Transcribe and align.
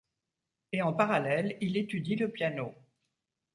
Et 0.71 0.81
en 0.81 0.93
parallèle, 0.93 1.59
il 1.61 1.77
étudie 1.77 2.15
le 2.15 2.27
piano. 2.31 2.73